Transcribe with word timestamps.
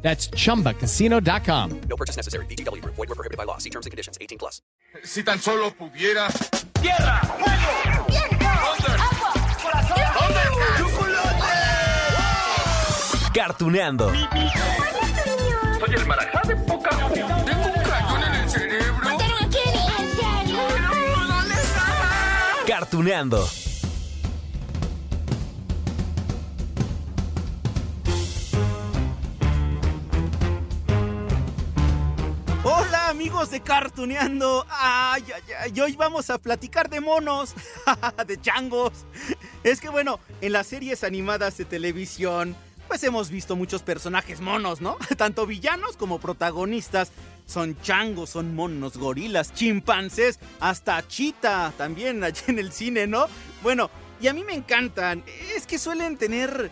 That's 0.00 0.30
chumbacasino.com. 0.30 1.80
No 1.88 1.96
purchase 1.96 2.16
necessary. 2.16 2.46
BGW. 2.46 2.82
Void 2.84 2.96
were 2.96 3.14
prohibited 3.14 3.36
by 3.36 3.44
law. 3.44 3.58
See 3.58 3.70
terms 3.70 3.84
and 3.84 3.90
conditions. 3.90 4.16
18 4.20 4.38
plus. 4.38 4.62
Si 5.04 5.22
tan 5.22 5.38
solo 5.38 5.70
pudiera. 5.72 6.28
¡Tierra! 6.80 7.20
¡Fuego! 7.20 8.06
¡Viento! 8.08 8.46
¡Agua! 8.46 9.32
¡Corazón! 9.62 9.98
Cartuneando. 13.34 14.10
Soy 14.10 15.94
el 15.94 16.06
marajá 16.06 16.42
de 16.48 16.56
poca. 16.56 16.90
Tengo 17.14 17.66
un 17.66 17.82
cañón 17.82 18.22
en 18.24 18.34
el 18.34 18.50
cerebro. 18.50 19.04
¡Mataron 19.04 19.44
a 19.44 19.48
Kenny! 19.48 19.86
¿En 19.98 20.16
serio? 20.16 20.58
¿Dónde 21.28 21.54
estaba? 21.54 22.64
Cartuneando. 22.66 23.48
De 33.58 33.64
Cartuneando. 33.64 34.64
Hoy 35.82 35.96
vamos 35.96 36.30
a 36.30 36.38
platicar 36.38 36.88
de 36.88 37.00
monos, 37.00 37.54
de 38.26 38.40
changos. 38.40 38.92
Es 39.64 39.80
que 39.80 39.88
bueno, 39.88 40.20
en 40.40 40.52
las 40.52 40.68
series 40.68 41.02
animadas 41.02 41.56
de 41.56 41.64
televisión, 41.64 42.54
pues 42.86 43.02
hemos 43.02 43.30
visto 43.30 43.56
muchos 43.56 43.82
personajes 43.82 44.40
monos, 44.40 44.80
¿no? 44.80 44.96
Tanto 45.16 45.44
villanos 45.44 45.96
como 45.96 46.20
protagonistas. 46.20 47.10
Son 47.46 47.80
changos, 47.80 48.30
son 48.30 48.54
monos, 48.54 48.96
gorilas, 48.96 49.52
chimpancés, 49.54 50.38
hasta 50.60 51.06
chita 51.08 51.72
también 51.76 52.22
allí 52.22 52.42
en 52.46 52.58
el 52.58 52.70
cine, 52.72 53.06
¿no? 53.06 53.26
Bueno, 53.62 53.90
y 54.20 54.28
a 54.28 54.34
mí 54.34 54.44
me 54.44 54.52
encantan. 54.52 55.24
Es 55.56 55.66
que 55.66 55.78
suelen 55.78 56.16
tener 56.16 56.70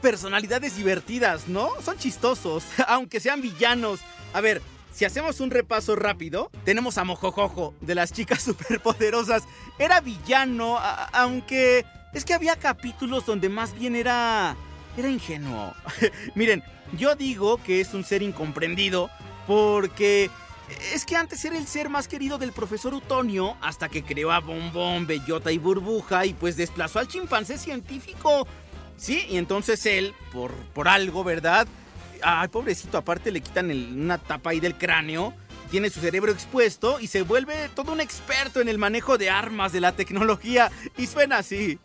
personalidades 0.00 0.76
divertidas, 0.76 1.48
¿no? 1.48 1.70
Son 1.82 1.98
chistosos, 1.98 2.62
aunque 2.86 3.18
sean 3.18 3.40
villanos. 3.40 4.00
A 4.32 4.40
ver, 4.40 4.62
si 4.92 5.04
hacemos 5.04 5.40
un 5.40 5.50
repaso 5.50 5.96
rápido, 5.96 6.50
tenemos 6.64 6.98
a 6.98 7.04
Mojojojo 7.04 7.74
de 7.80 7.94
las 7.94 8.12
chicas 8.12 8.42
superpoderosas. 8.42 9.44
Era 9.78 10.00
villano, 10.00 10.78
aunque 11.12 11.84
es 12.12 12.24
que 12.24 12.34
había 12.34 12.56
capítulos 12.56 13.26
donde 13.26 13.48
más 13.48 13.78
bien 13.78 13.96
era 13.96 14.56
era 14.96 15.08
ingenuo. 15.08 15.72
Miren, 16.34 16.62
yo 16.96 17.14
digo 17.14 17.62
que 17.62 17.80
es 17.80 17.94
un 17.94 18.04
ser 18.04 18.22
incomprendido 18.22 19.10
porque 19.46 20.30
es 20.92 21.04
que 21.04 21.16
antes 21.16 21.44
era 21.44 21.56
el 21.56 21.66
ser 21.66 21.88
más 21.88 22.08
querido 22.08 22.38
del 22.38 22.52
profesor 22.52 22.94
Utonio 22.94 23.56
hasta 23.60 23.88
que 23.88 24.02
creó 24.02 24.32
a 24.32 24.40
Bombón, 24.40 25.06
Bellota 25.06 25.52
y 25.52 25.58
Burbuja 25.58 26.26
y 26.26 26.34
pues 26.34 26.56
desplazó 26.56 26.98
al 26.98 27.08
chimpancé 27.08 27.58
científico. 27.58 28.46
Sí, 28.96 29.26
y 29.30 29.38
entonces 29.38 29.86
él, 29.86 30.14
por, 30.32 30.52
por 30.74 30.86
algo, 30.86 31.24
¿verdad? 31.24 31.66
Ay, 32.22 32.48
pobrecito, 32.48 32.98
aparte 32.98 33.30
le 33.30 33.40
quitan 33.40 33.70
el- 33.70 33.92
una 33.94 34.18
tapa 34.18 34.50
ahí 34.50 34.60
del 34.60 34.76
cráneo, 34.76 35.34
tiene 35.70 35.88
su 35.88 36.00
cerebro 36.00 36.32
expuesto 36.32 36.98
y 36.98 37.06
se 37.06 37.22
vuelve 37.22 37.68
todo 37.76 37.92
un 37.92 38.00
experto 38.00 38.60
en 38.60 38.68
el 38.68 38.76
manejo 38.78 39.18
de 39.18 39.30
armas 39.30 39.70
de 39.72 39.80
la 39.80 39.92
tecnología. 39.92 40.70
Y 40.96 41.06
suena 41.06 41.38
así. 41.38 41.78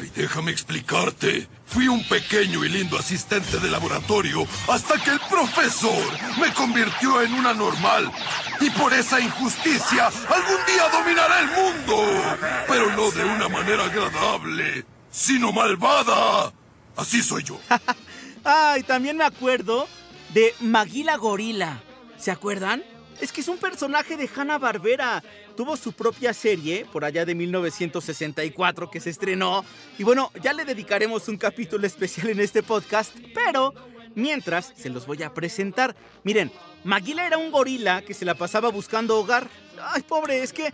Ay, 0.00 0.12
déjame 0.14 0.50
explicarte. 0.50 1.48
Fui 1.66 1.88
un 1.88 2.06
pequeño 2.06 2.62
y 2.64 2.68
lindo 2.68 2.98
asistente 2.98 3.58
de 3.58 3.70
laboratorio 3.70 4.46
hasta 4.68 5.02
que 5.02 5.10
el 5.10 5.20
profesor 5.30 6.04
me 6.38 6.52
convirtió 6.52 7.22
en 7.22 7.32
una 7.32 7.54
normal. 7.54 8.12
Y 8.60 8.68
por 8.70 8.92
esa 8.92 9.18
injusticia, 9.20 10.08
algún 10.08 10.66
día 10.66 10.88
dominará 10.92 11.40
el 11.40 11.46
mundo. 11.46 12.36
Pero 12.68 12.94
no 12.94 13.10
de 13.10 13.24
una 13.24 13.48
manera 13.48 13.84
agradable, 13.86 14.84
sino 15.10 15.50
malvada. 15.50 16.52
Así 16.96 17.22
soy 17.22 17.42
yo. 17.42 17.58
Ay, 18.44 18.82
también 18.82 19.16
me 19.16 19.24
acuerdo 19.24 19.88
de 20.34 20.54
Maguila 20.60 21.16
Gorila. 21.16 21.82
¿Se 22.18 22.30
acuerdan? 22.30 22.84
Es 23.20 23.32
que 23.32 23.40
es 23.40 23.48
un 23.48 23.56
personaje 23.56 24.16
de 24.16 24.28
Hanna 24.34 24.58
Barbera. 24.58 25.22
Tuvo 25.56 25.76
su 25.76 25.92
propia 25.92 26.34
serie 26.34 26.84
por 26.92 27.04
allá 27.04 27.24
de 27.24 27.34
1964 27.34 28.90
que 28.90 29.00
se 29.00 29.10
estrenó. 29.10 29.64
Y 29.98 30.02
bueno, 30.04 30.30
ya 30.42 30.52
le 30.52 30.64
dedicaremos 30.64 31.28
un 31.28 31.38
capítulo 31.38 31.86
especial 31.86 32.28
en 32.28 32.40
este 32.40 32.62
podcast. 32.62 33.16
Pero 33.32 33.72
mientras 34.14 34.74
se 34.76 34.90
los 34.90 35.06
voy 35.06 35.22
a 35.22 35.32
presentar. 35.32 35.96
Miren, 36.22 36.52
Maguila 36.84 37.26
era 37.26 37.38
un 37.38 37.50
gorila 37.50 38.02
que 38.02 38.12
se 38.12 38.26
la 38.26 38.34
pasaba 38.34 38.68
buscando 38.68 39.18
hogar. 39.18 39.48
Ay, 39.80 40.02
pobre, 40.02 40.42
es 40.42 40.52
que 40.52 40.72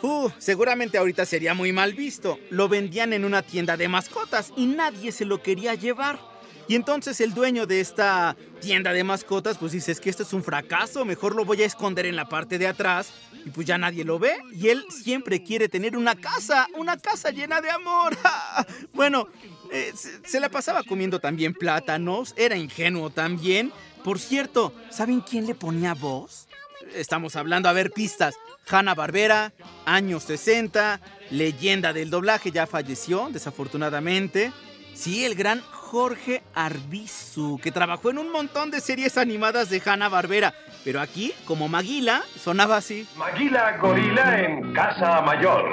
Uh, 0.00 0.30
seguramente 0.38 0.96
ahorita 0.96 1.26
sería 1.26 1.54
muy 1.54 1.72
mal 1.72 1.92
visto. 1.94 2.38
Lo 2.50 2.68
vendían 2.68 3.12
en 3.12 3.24
una 3.24 3.42
tienda 3.42 3.76
de 3.76 3.88
mascotas 3.88 4.52
y 4.56 4.66
nadie 4.66 5.10
se 5.10 5.24
lo 5.24 5.42
quería 5.42 5.74
llevar. 5.74 6.20
Y 6.68 6.74
entonces 6.74 7.20
el 7.22 7.32
dueño 7.32 7.66
de 7.66 7.80
esta 7.80 8.36
tienda 8.60 8.92
de 8.92 9.02
mascotas 9.02 9.56
pues 9.56 9.72
dice, 9.72 9.90
es 9.90 10.00
que 10.00 10.10
esto 10.10 10.22
es 10.22 10.34
un 10.34 10.44
fracaso, 10.44 11.06
mejor 11.06 11.34
lo 11.34 11.46
voy 11.46 11.62
a 11.62 11.66
esconder 11.66 12.04
en 12.04 12.14
la 12.14 12.28
parte 12.28 12.58
de 12.58 12.66
atrás 12.66 13.10
y 13.44 13.50
pues 13.50 13.66
ya 13.66 13.78
nadie 13.78 14.04
lo 14.04 14.18
ve. 14.18 14.36
Y 14.52 14.68
él 14.68 14.84
siempre 14.90 15.42
quiere 15.42 15.70
tener 15.70 15.96
una 15.96 16.14
casa, 16.14 16.68
una 16.76 16.98
casa 16.98 17.30
llena 17.30 17.62
de 17.62 17.70
amor. 17.70 18.16
bueno, 18.92 19.28
eh, 19.72 19.92
se, 20.24 20.40
la 20.40 20.50
pasaba 20.50 20.82
comiendo 20.82 21.20
también 21.20 21.54
plátanos, 21.54 22.34
era 22.36 22.56
ingenuo 22.56 23.08
también. 23.08 23.72
Por 24.04 24.18
cierto, 24.18 24.74
¿saben 24.90 25.20
quién 25.20 25.46
le 25.46 25.54
ponía 25.54 25.94
voz? 25.94 26.48
Estamos 26.94 27.34
hablando, 27.36 27.70
a 27.70 27.72
ver, 27.72 27.92
pistas. 27.92 28.34
Hanna 28.70 28.94
Barbera, 28.94 29.54
años 29.86 30.24
60, 30.24 31.00
leyenda 31.30 31.94
del 31.94 32.10
doblaje, 32.10 32.50
ya 32.50 32.66
falleció, 32.66 33.30
desafortunadamente. 33.32 34.52
Sí, 34.94 35.24
el 35.24 35.34
gran 35.34 35.62
Jorge 35.90 36.42
Arbizu, 36.54 37.58
que 37.62 37.72
trabajó 37.72 38.10
en 38.10 38.18
un 38.18 38.30
montón 38.30 38.70
de 38.70 38.82
series 38.82 39.16
animadas 39.16 39.70
de 39.70 39.80
Hanna 39.82 40.10
Barbera. 40.10 40.52
Pero 40.84 41.00
aquí, 41.00 41.32
como 41.46 41.66
Maguila, 41.66 42.22
sonaba 42.36 42.76
así. 42.76 43.08
Maguila 43.16 43.78
Gorila 43.78 44.38
en 44.38 44.74
Casa 44.74 45.22
Mayor. 45.22 45.64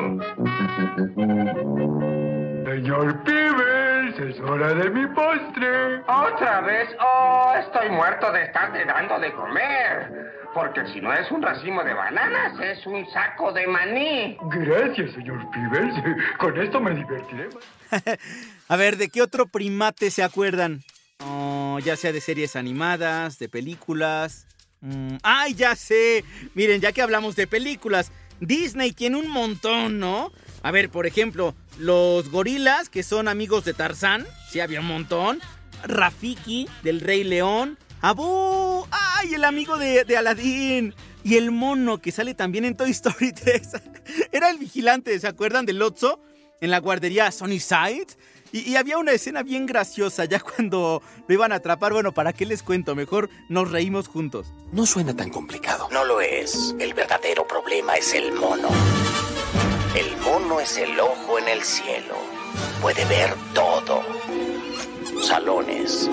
Señor 2.66 3.24
Es 4.06 4.40
hora 4.40 4.72
de 4.76 4.88
mi 4.92 5.08
postre. 5.08 5.98
¿Otra 6.02 6.62
vez? 6.62 6.90
Oh, 7.02 7.56
estoy 7.60 7.90
muerto 7.90 8.32
de 8.32 8.44
estarte 8.44 8.86
dando 8.86 9.18
de 9.20 9.34
comer. 9.34 10.32
Porque 10.54 10.86
si 10.94 11.02
no 11.02 11.12
es 11.12 11.30
un 11.32 11.42
racimo 11.42 11.84
de 11.84 11.96
bananas, 11.96 12.54
es 12.62 12.86
un 12.86 13.04
saco 13.12 13.52
de 13.52 13.66
maní. 13.66 14.38
Gracias, 14.44 15.12
señor 15.14 15.50
Pibes. 15.50 15.96
Con 16.38 16.62
esto 16.62 16.80
me 16.80 16.92
divertiré. 16.92 17.50
A 18.68 18.76
ver, 18.76 18.98
¿de 18.98 19.10
qué 19.10 19.24
otro 19.24 19.48
primate 19.48 20.12
se 20.12 20.22
acuerdan? 20.22 20.84
Oh, 21.26 21.80
ya 21.84 21.96
sea 21.96 22.12
de 22.12 22.22
series 22.22 22.56
animadas, 22.56 23.40
de 23.40 23.50
películas. 23.50 24.46
Mm, 24.82 25.18
¡Ay, 25.24 25.56
ya 25.56 25.76
sé! 25.76 26.24
Miren, 26.54 26.80
ya 26.80 26.92
que 26.92 27.02
hablamos 27.02 27.36
de 27.36 27.48
películas, 27.48 28.12
Disney 28.40 28.92
tiene 28.92 29.18
un 29.18 29.30
montón, 29.30 30.00
¿no? 30.00 30.32
A 30.66 30.72
ver, 30.72 30.90
por 30.90 31.06
ejemplo, 31.06 31.54
los 31.78 32.32
gorilas, 32.32 32.90
que 32.90 33.04
son 33.04 33.28
amigos 33.28 33.66
de 33.66 33.76
Tarzán, 33.76 34.26
sí, 34.50 34.62
había 34.62 34.80
un 34.80 34.88
montón. 34.88 35.40
Rafiki, 35.84 36.68
del 36.82 37.02
Rey 37.02 37.24
León. 37.24 37.78
¡Abu! 38.02 38.84
¡Ay, 38.90 39.36
el 39.36 39.44
amigo 39.44 39.78
de, 39.78 40.06
de 40.06 40.18
Aladdin! 40.18 40.96
Y 41.24 41.36
el 41.36 41.52
mono 41.52 42.00
que 42.02 42.12
sale 42.12 42.34
también 42.34 42.66
en 42.66 42.76
Toy 42.76 42.90
Story 42.90 43.32
3. 43.44 43.74
Era 44.32 44.50
el 44.50 44.58
vigilante, 44.58 45.20
¿se 45.20 45.28
acuerdan 45.28 45.68
del 45.68 45.78
Lotso? 45.78 46.20
En 46.62 46.72
la 46.72 46.80
guardería 46.80 47.32
Sunnyside. 47.32 48.08
Y, 48.52 48.68
y 48.68 48.76
había 48.76 48.98
una 48.98 49.12
escena 49.12 49.44
bien 49.44 49.68
graciosa 49.68 50.26
ya 50.26 50.40
cuando 50.40 51.04
lo 51.28 51.32
iban 51.36 51.52
a 51.52 51.58
atrapar. 51.58 51.94
Bueno, 51.94 52.12
¿para 52.12 52.34
qué 52.34 52.48
les 52.48 52.64
cuento? 52.64 52.96
Mejor 52.96 53.30
nos 53.50 53.70
reímos 53.70 54.08
juntos. 54.08 54.48
No 54.72 54.88
suena 54.88 55.16
tan 55.16 55.30
complicado. 55.30 55.90
No 55.92 56.04
lo 56.06 56.22
es. 56.22 56.74
El 56.80 56.96
verdadero 56.96 57.46
problema 57.46 57.98
es 57.98 58.16
el 58.16 58.34
mono. 58.34 58.70
El 59.96 60.18
mono 60.18 60.60
es 60.60 60.76
el 60.76 61.00
ojo 61.00 61.40
en 61.40 61.48
el 61.48 61.64
cielo. 61.64 62.16
Puede 62.82 63.06
ver 63.06 63.34
todo. 63.54 64.04
Salones. 65.22 66.10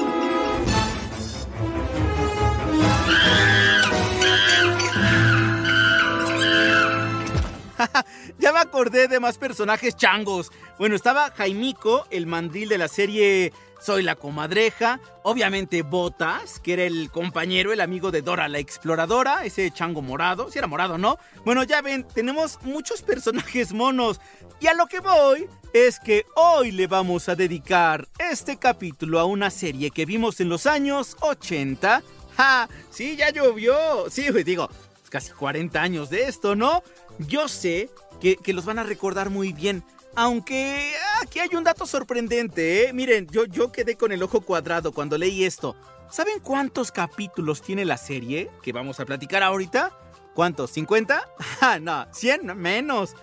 De 8.90 9.20
más 9.20 9.38
personajes 9.38 9.96
changos. 9.96 10.50
Bueno, 10.78 10.96
estaba 10.96 11.30
Jaimico, 11.30 12.06
el 12.10 12.26
mandril 12.26 12.68
de 12.68 12.78
la 12.78 12.88
serie 12.88 13.52
Soy 13.80 14.02
la 14.02 14.16
comadreja. 14.16 15.00
Obviamente 15.22 15.82
Botas, 15.82 16.58
que 16.58 16.72
era 16.72 16.84
el 16.84 17.10
compañero, 17.10 17.72
el 17.72 17.80
amigo 17.80 18.10
de 18.10 18.22
Dora 18.22 18.48
la 18.48 18.58
exploradora, 18.58 19.44
ese 19.44 19.70
chango 19.70 20.02
morado. 20.02 20.50
Si 20.50 20.58
era 20.58 20.66
morado, 20.66 20.98
¿no? 20.98 21.18
Bueno, 21.44 21.62
ya 21.62 21.80
ven, 21.80 22.06
tenemos 22.06 22.58
muchos 22.62 23.02
personajes 23.02 23.72
monos. 23.72 24.20
Y 24.60 24.66
a 24.66 24.74
lo 24.74 24.86
que 24.86 25.00
voy 25.00 25.46
es 25.72 26.00
que 26.00 26.26
hoy 26.34 26.72
le 26.72 26.86
vamos 26.86 27.28
a 27.28 27.36
dedicar 27.36 28.08
este 28.18 28.56
capítulo 28.56 29.20
a 29.20 29.24
una 29.24 29.50
serie 29.50 29.90
que 29.90 30.06
vimos 30.06 30.40
en 30.40 30.48
los 30.48 30.66
años 30.66 31.16
80. 31.20 32.02
¡Ja! 32.36 32.68
Sí, 32.90 33.16
ya 33.16 33.30
llovió. 33.30 34.10
Sí, 34.10 34.30
digo, 34.44 34.68
casi 35.08 35.30
40 35.32 35.80
años 35.80 36.10
de 36.10 36.24
esto, 36.24 36.56
¿no? 36.56 36.82
Yo 37.18 37.46
sé 37.46 37.90
que, 38.22 38.52
los 38.52 38.64
van 38.64 38.78
a 38.78 38.84
recordar 38.84 39.30
muy 39.30 39.52
bien. 39.52 39.82
Aunque 40.14 40.92
aquí 41.22 41.40
hay 41.40 41.54
un 41.56 41.64
dato 41.64 41.86
sorprendente, 41.86 42.84
¿eh? 42.84 42.92
Miren, 42.92 43.26
yo, 43.28 43.46
yo 43.46 43.72
quedé 43.72 43.96
con 43.96 44.12
el 44.12 44.22
ojo 44.22 44.42
cuadrado 44.42 44.92
cuando 44.92 45.18
leí 45.18 45.44
esto. 45.44 45.74
¿Saben 46.10 46.40
cuántos 46.40 46.92
capítulos 46.92 47.62
tiene 47.62 47.84
la 47.84 47.96
serie 47.96 48.50
que 48.62 48.72
vamos 48.72 49.00
a 49.00 49.06
platicar 49.06 49.42
ahorita? 49.42 49.92
¿Cuántos? 50.34 50.76
¿50? 50.76 51.22
Ah, 51.60 51.78
no, 51.80 52.06
100 52.12 52.56
menos. 52.56 53.14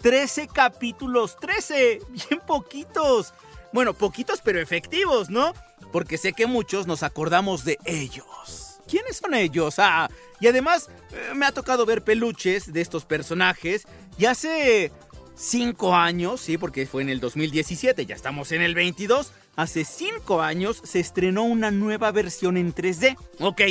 13 0.00 0.48
capítulos, 0.48 1.36
13. 1.40 2.00
Bien 2.08 2.40
poquitos. 2.46 3.34
Bueno, 3.72 3.94
poquitos 3.94 4.40
pero 4.42 4.60
efectivos, 4.60 5.28
¿no? 5.28 5.52
Porque 5.92 6.18
sé 6.18 6.32
que 6.32 6.46
muchos 6.46 6.86
nos 6.86 7.02
acordamos 7.02 7.64
de 7.64 7.78
ellos. 7.84 8.80
¿Quiénes 8.88 9.16
son 9.16 9.34
ellos? 9.34 9.78
Ah, 9.78 10.08
y 10.40 10.46
además 10.46 10.88
eh, 11.10 11.32
me 11.34 11.46
ha 11.46 11.52
tocado 11.52 11.84
ver 11.86 12.02
peluches 12.02 12.72
de 12.72 12.80
estos 12.80 13.04
personajes. 13.04 13.86
Y 14.18 14.24
hace 14.26 14.92
5 15.36 15.94
años, 15.94 16.40
sí, 16.40 16.58
porque 16.58 16.86
fue 16.86 17.02
en 17.02 17.10
el 17.10 17.20
2017, 17.20 18.06
ya 18.06 18.14
estamos 18.14 18.52
en 18.52 18.62
el 18.62 18.74
22. 18.74 19.32
Hace 19.56 19.84
5 19.84 20.42
años 20.42 20.80
se 20.84 21.00
estrenó 21.00 21.44
una 21.44 21.70
nueva 21.70 22.10
versión 22.12 22.56
en 22.56 22.74
3D. 22.74 23.16
Ok, 23.40 23.62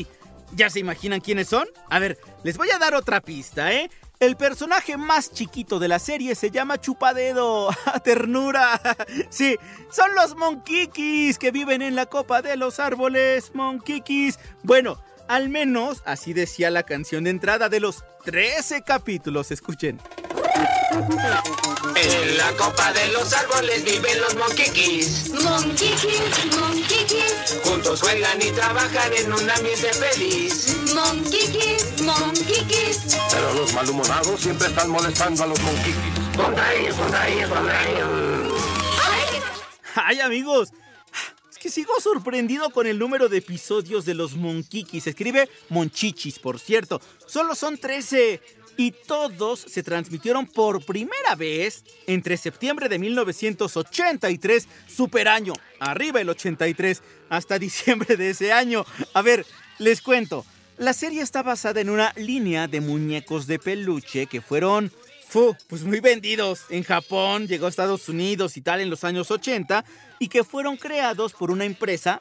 ¿ya 0.55 0.69
se 0.69 0.79
imaginan 0.79 1.21
quiénes 1.21 1.47
son? 1.47 1.67
A 1.89 1.99
ver, 1.99 2.17
les 2.43 2.57
voy 2.57 2.69
a 2.69 2.79
dar 2.79 2.93
otra 2.93 3.21
pista, 3.21 3.73
¿eh? 3.73 3.89
El 4.19 4.37
personaje 4.37 4.95
más 4.95 5.31
chiquito 5.31 5.77
de 5.77 5.89
la 5.89 5.99
serie 5.99 6.35
se 6.35 6.49
llama 6.49 6.79
Chupadedo. 6.79 7.69
¡Ternura! 8.03 8.79
Sí, 9.29 9.57
son 9.91 10.15
los 10.15 10.35
Monkikis 10.35 11.37
que 11.37 11.51
viven 11.51 11.81
en 11.81 11.95
la 11.95 12.05
copa 12.05 12.41
de 12.41 12.55
los 12.55 12.79
árboles. 12.79 13.51
Monkikis. 13.53 14.39
Bueno, 14.63 14.97
al 15.27 15.49
menos 15.49 16.01
así 16.05 16.33
decía 16.33 16.69
la 16.69 16.83
canción 16.83 17.25
de 17.25 17.31
entrada 17.31 17.67
de 17.67 17.79
los 17.79 18.03
13 18.23 18.83
capítulos. 18.83 19.51
Escuchen. 19.51 19.99
En 21.95 22.37
la 22.37 22.51
copa 22.53 22.91
de 22.93 23.07
los 23.09 23.33
árboles 23.33 23.83
viven 23.83 24.21
los 24.21 24.35
monquiquis. 24.35 25.29
Monquiquis, 25.31 26.55
monquiquis, 26.59 27.59
Juntos 27.63 28.01
juegan 28.01 28.41
y 28.41 28.51
trabajan 28.51 29.13
en 29.13 29.33
un 29.33 29.49
ambiente 29.49 29.93
feliz. 29.93 30.75
monquiquis, 30.93 32.01
monquiquis. 32.01 32.99
Pero 33.31 33.53
los 33.53 33.73
malhumorados 33.73 34.39
siempre 34.39 34.67
están 34.67 34.89
molestando 34.89 35.43
a 35.43 35.47
los 35.47 35.59
monquiquis. 35.59 35.95
Contra 36.37 36.73
ellos, 36.73 36.95
contra 36.95 37.27
ellos, 37.29 37.49
contra 37.49 37.89
ellos. 37.89 38.09
¡Ay, 39.95 40.19
amigos! 40.19 40.69
Es 41.51 41.57
que 41.57 41.69
sigo 41.69 41.93
sorprendido 42.01 42.69
con 42.69 42.85
el 42.85 42.99
número 42.99 43.29
de 43.29 43.37
episodios 43.37 44.05
de 44.05 44.13
los 44.13 44.35
Monkikis. 44.35 45.05
Se 45.05 45.11
escribe 45.11 45.49
Monchichis, 45.69 46.37
por 46.39 46.59
cierto. 46.59 47.01
Solo 47.25 47.55
son 47.55 47.77
13. 47.77 48.41
Y 48.77 48.91
todos 48.91 49.59
se 49.59 49.83
transmitieron 49.83 50.47
por 50.47 50.83
primera 50.83 51.35
vez 51.35 51.83
entre 52.07 52.37
septiembre 52.37 52.89
de 52.89 52.99
1983, 52.99 54.67
super 54.87 55.27
año, 55.27 55.53
arriba 55.79 56.21
el 56.21 56.29
83, 56.29 57.01
hasta 57.29 57.59
diciembre 57.59 58.17
de 58.17 58.31
ese 58.31 58.51
año. 58.51 58.85
A 59.13 59.21
ver, 59.21 59.45
les 59.79 60.01
cuento. 60.01 60.45
La 60.77 60.91
serie 60.91 61.21
está 61.21 61.41
basada 61.41 61.79
en 61.79 61.89
una 61.89 62.11
línea 62.17 62.67
de 62.67 62.81
muñecos 62.81 63.47
de 63.47 63.59
peluche 63.59 64.27
que 64.27 64.41
fueron 64.41 64.91
fu, 65.27 65.55
pues 65.67 65.83
muy 65.83 65.99
vendidos 65.99 66.65
en 66.69 66.83
Japón, 66.83 67.47
llegó 67.47 67.65
a 67.65 67.69
Estados 67.69 68.09
Unidos 68.09 68.57
y 68.57 68.61
tal 68.61 68.81
en 68.81 68.89
los 68.89 69.03
años 69.03 69.31
80 69.31 69.83
y 70.19 70.27
que 70.27 70.43
fueron 70.43 70.77
creados 70.77 71.33
por 71.33 71.51
una 71.51 71.65
empresa 71.65 72.19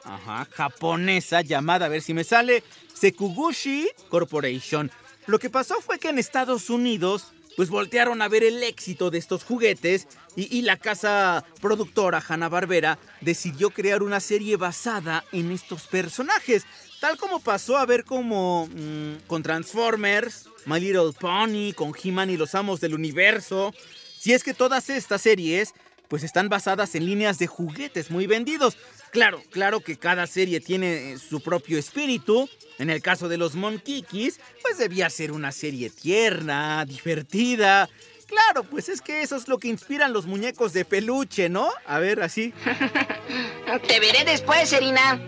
japonesa 0.51 1.41
llamada, 1.41 1.85
a 1.85 1.89
ver 1.89 2.01
si 2.01 2.13
me 2.13 2.23
sale, 2.23 2.63
Sekuguchi 2.93 3.87
Corporation. 4.09 4.91
Lo 5.27 5.39
que 5.39 5.49
pasó 5.49 5.81
fue 5.81 5.99
que 5.99 6.09
en 6.09 6.19
Estados 6.19 6.69
Unidos 6.69 7.31
pues 7.55 7.69
voltearon 7.69 8.21
a 8.21 8.27
ver 8.27 8.43
el 8.43 8.61
éxito 8.63 9.09
de 9.09 9.17
estos 9.17 9.43
juguetes 9.43 10.07
y, 10.35 10.61
la 10.63 10.75
casa 10.75 11.45
productora 11.61 12.21
Hanna-Barbera 12.27 12.99
decidió 13.21 13.69
crear 13.69 14.03
una 14.03 14.19
serie 14.19 14.57
basada 14.57 15.23
en 15.31 15.51
estos 15.51 15.87
personajes. 15.87 16.65
Tal 16.99 17.17
como 17.17 17.39
pasó 17.39 17.77
a 17.77 17.85
ver 17.85 18.03
como 18.03 18.67
mm, 18.67 19.27
con 19.27 19.43
Transformers, 19.43 20.49
My 20.65 20.81
Little 20.81 21.13
Pony, 21.17 21.71
con 21.73 21.93
He-Man 22.01 22.31
y 22.31 22.37
los 22.37 22.53
Amos 22.53 22.81
del 22.81 22.95
Universo. 22.95 23.73
Si 24.19 24.33
es 24.33 24.43
que 24.43 24.53
todas 24.53 24.89
estas 24.89 25.21
series 25.21 25.73
pues 26.09 26.23
están 26.23 26.49
basadas 26.49 26.95
en 26.95 27.05
líneas 27.05 27.39
de 27.39 27.47
juguetes 27.47 28.11
muy 28.11 28.27
vendidos. 28.27 28.77
Claro, 29.11 29.41
claro 29.51 29.79
que 29.79 29.97
cada 29.97 30.27
serie 30.27 30.59
tiene 30.59 31.13
eh, 31.13 31.17
su 31.17 31.41
propio 31.41 31.77
espíritu. 31.77 32.49
En 32.77 32.89
el 32.89 33.01
caso 33.01 33.29
de 33.29 33.37
los 33.37 33.55
Monkikis, 33.55 34.39
pues 34.61 34.77
debía 34.77 35.09
ser 35.09 35.31
una 35.31 35.51
serie 35.51 35.89
tierna, 35.89 36.83
divertida. 36.85 37.89
Claro, 38.27 38.63
pues 38.63 38.89
es 38.89 39.01
que 39.01 39.21
eso 39.21 39.35
es 39.35 39.47
lo 39.47 39.59
que 39.59 39.67
inspiran 39.67 40.11
los 40.11 40.25
muñecos 40.25 40.73
de 40.73 40.83
peluche, 40.83 41.47
¿no? 41.47 41.69
A 41.85 41.99
ver, 41.99 42.21
así. 42.21 42.53
Te 43.87 43.99
veré 43.99 44.25
después, 44.25 44.67
Serina. 44.67 45.21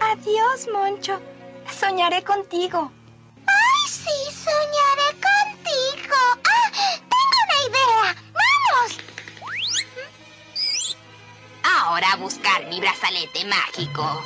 Adiós, 0.00 0.68
Moncho. 0.72 1.20
Soñaré 1.78 2.22
contigo. 2.22 2.92
¡Ay, 3.46 3.88
sí! 3.88 4.32
Soñaré 4.32 4.93
Ahora 11.86 12.12
a 12.12 12.16
buscar 12.16 12.66
mi 12.70 12.80
brazalete 12.80 13.44
mágico. 13.44 14.24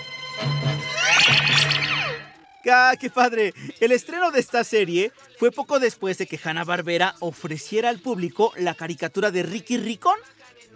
¡Ah, 2.70 2.94
qué 3.00 3.10
padre! 3.10 3.52
El 3.80 3.90
estreno 3.90 4.30
de 4.30 4.38
esta 4.38 4.62
serie 4.62 5.10
fue 5.40 5.50
poco 5.50 5.80
después 5.80 6.18
de 6.18 6.28
que 6.28 6.38
Hanna-Barbera 6.42 7.16
ofreciera 7.18 7.88
al 7.88 7.98
público 7.98 8.52
la 8.58 8.74
caricatura 8.74 9.32
de 9.32 9.42
Ricky 9.42 9.76
Ricón. 9.76 10.16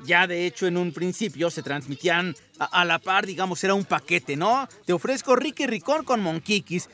Ya 0.05 0.27
de 0.27 0.45
hecho 0.45 0.67
en 0.67 0.77
un 0.77 0.93
principio 0.93 1.53
se 1.53 1.63
transmitían 1.63 2.35
a, 2.59 2.65
a 2.65 2.85
la 2.85 2.99
par, 2.99 3.27
digamos, 3.27 3.63
era 3.63 3.75
un 3.75 3.85
paquete, 3.85 4.35
¿no? 4.35 4.69
Te 4.85 4.93
ofrezco 4.93 5.37
Ricky 5.37 5.69
Ricón 5.69 6.05
con 6.05 6.21
Monkikis. 6.21 6.89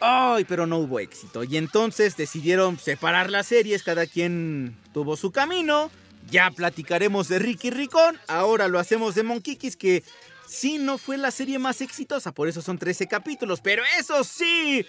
Ay, 0.00 0.46
pero 0.46 0.66
no 0.66 0.78
hubo 0.78 0.98
éxito. 0.98 1.44
Y 1.44 1.58
entonces 1.58 2.16
decidieron 2.16 2.78
separar 2.78 3.28
las 3.28 3.48
series, 3.48 3.82
cada 3.82 4.06
quien 4.06 4.78
tuvo 4.94 5.18
su 5.18 5.30
camino. 5.30 5.90
Ya 6.28 6.50
platicaremos 6.50 7.28
de 7.28 7.38
Ricky 7.38 7.70
Ricón, 7.70 8.18
ahora 8.28 8.68
lo 8.68 8.78
hacemos 8.78 9.14
de 9.14 9.22
Monkikis, 9.22 9.76
que 9.76 10.04
sí 10.46 10.78
no 10.78 10.98
fue 10.98 11.16
la 11.16 11.30
serie 11.30 11.58
más 11.58 11.80
exitosa, 11.80 12.32
por 12.32 12.48
eso 12.48 12.62
son 12.62 12.78
13 12.78 13.06
capítulos, 13.06 13.60
pero 13.60 13.82
eso 13.98 14.22
sí, 14.24 14.84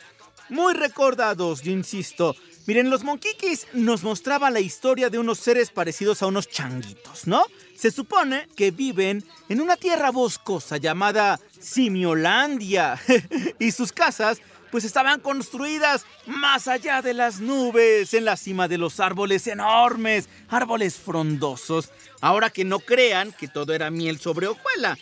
muy 0.49 0.73
recordados, 0.73 1.61
yo 1.61 1.71
insisto. 1.71 2.35
Miren, 2.67 2.89
los 2.89 3.03
Monkikis 3.03 3.67
nos 3.73 4.03
mostraba 4.03 4.51
la 4.51 4.59
historia 4.59 5.09
de 5.09 5.17
unos 5.17 5.39
seres 5.39 5.71
parecidos 5.71 6.21
a 6.21 6.27
unos 6.27 6.47
changuitos, 6.47 7.25
¿no? 7.25 7.43
Se 7.75 7.89
supone 7.89 8.47
que 8.55 8.69
viven 8.69 9.25
en 9.49 9.61
una 9.61 9.77
tierra 9.77 10.11
boscosa 10.11 10.77
llamada 10.77 11.39
Simiolandia 11.59 12.99
y 13.59 13.71
sus 13.71 13.91
casas 13.91 14.41
pues 14.71 14.85
estaban 14.85 15.19
construidas 15.19 16.05
más 16.25 16.67
allá 16.67 17.01
de 17.01 17.13
las 17.13 17.39
nubes, 17.39 18.13
en 18.13 18.25
la 18.25 18.37
cima 18.37 18.67
de 18.67 18.77
los 18.77 18.99
árboles 18.99 19.45
enormes, 19.47 20.29
árboles 20.47 20.95
frondosos. 20.95 21.91
Ahora 22.21 22.49
que 22.49 22.63
no 22.63 22.79
crean 22.79 23.33
que 23.33 23.47
todo 23.47 23.73
era 23.73 23.91
miel 23.91 24.19
sobre 24.19 24.47
hojuela. 24.47 24.97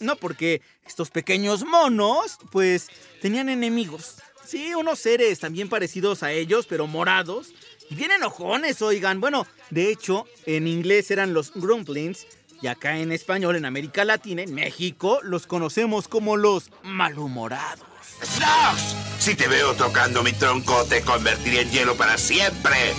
No, 0.00 0.16
porque 0.16 0.62
estos 0.86 1.10
pequeños 1.10 1.64
monos, 1.64 2.38
pues, 2.50 2.88
tenían 3.20 3.48
enemigos. 3.48 4.16
Sí, 4.44 4.74
unos 4.74 4.98
seres 4.98 5.40
también 5.40 5.68
parecidos 5.68 6.22
a 6.22 6.32
ellos, 6.32 6.66
pero 6.66 6.86
morados. 6.86 7.52
Y 7.90 7.94
bien 7.94 8.10
enojones, 8.10 8.82
oigan. 8.82 9.20
Bueno, 9.20 9.46
de 9.70 9.90
hecho, 9.90 10.26
en 10.46 10.66
inglés 10.66 11.10
eran 11.10 11.34
los 11.34 11.52
Grumplings. 11.54 12.26
Y 12.62 12.66
acá 12.66 12.98
en 12.98 13.12
español, 13.12 13.56
en 13.56 13.64
América 13.64 14.04
Latina, 14.04 14.42
en 14.42 14.54
México, 14.54 15.20
los 15.22 15.46
conocemos 15.46 16.08
como 16.08 16.36
los 16.36 16.70
malhumorados. 16.82 17.93
¡Snox! 18.22 18.94
Si 19.18 19.34
te 19.34 19.48
veo 19.48 19.74
tocando 19.74 20.22
mi 20.22 20.32
tronco, 20.32 20.84
te 20.84 21.00
convertiré 21.02 21.62
en 21.62 21.70
hielo 21.70 21.96
para 21.96 22.18
siempre. 22.18 22.94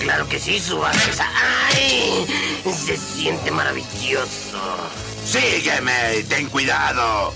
Claro 0.00 0.28
que 0.28 0.38
sí, 0.38 0.58
Subasa. 0.60 1.28
¡Ay! 1.72 2.26
Se 2.64 2.96
siente 2.96 3.50
maravilloso. 3.50 4.60
Sígueme, 5.24 6.24
ten 6.28 6.48
cuidado. 6.48 7.32